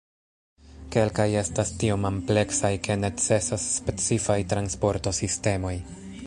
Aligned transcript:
Kelkaj 0.93 1.25
estas 1.41 1.71
tiom 1.83 2.07
ampleksaj 2.11 2.71
ke 2.87 2.97
necesas 3.03 3.69
specifaj 3.75 4.39
transporto-sistemoj. 4.55 5.77